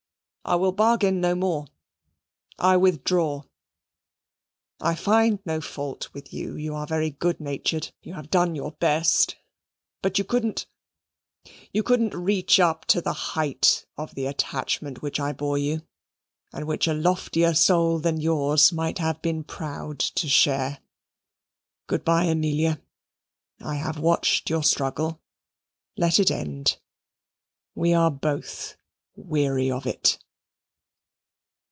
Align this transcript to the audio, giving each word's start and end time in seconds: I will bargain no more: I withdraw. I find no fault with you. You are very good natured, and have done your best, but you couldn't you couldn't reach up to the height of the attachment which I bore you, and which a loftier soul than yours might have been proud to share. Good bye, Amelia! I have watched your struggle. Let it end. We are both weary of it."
I 0.43 0.55
will 0.55 0.71
bargain 0.71 1.21
no 1.21 1.35
more: 1.35 1.67
I 2.57 2.75
withdraw. 2.75 3.43
I 4.81 4.95
find 4.95 5.37
no 5.45 5.61
fault 5.61 6.09
with 6.13 6.33
you. 6.33 6.55
You 6.55 6.73
are 6.73 6.87
very 6.87 7.11
good 7.11 7.39
natured, 7.39 7.91
and 8.03 8.15
have 8.15 8.31
done 8.31 8.55
your 8.55 8.71
best, 8.71 9.35
but 10.01 10.17
you 10.17 10.23
couldn't 10.23 10.65
you 11.71 11.83
couldn't 11.83 12.15
reach 12.15 12.59
up 12.59 12.85
to 12.85 13.01
the 13.01 13.13
height 13.13 13.85
of 13.97 14.15
the 14.15 14.25
attachment 14.25 15.03
which 15.03 15.19
I 15.19 15.31
bore 15.31 15.59
you, 15.59 15.83
and 16.51 16.65
which 16.65 16.87
a 16.87 16.93
loftier 16.95 17.53
soul 17.53 17.99
than 17.99 18.19
yours 18.19 18.73
might 18.73 18.97
have 18.97 19.21
been 19.21 19.43
proud 19.43 19.99
to 19.99 20.27
share. 20.27 20.79
Good 21.85 22.03
bye, 22.03 22.25
Amelia! 22.25 22.81
I 23.63 23.75
have 23.75 23.99
watched 23.99 24.49
your 24.49 24.63
struggle. 24.63 25.21
Let 25.97 26.19
it 26.19 26.31
end. 26.31 26.77
We 27.75 27.93
are 27.93 28.11
both 28.11 28.75
weary 29.15 29.69
of 29.69 29.85
it." 29.85 30.17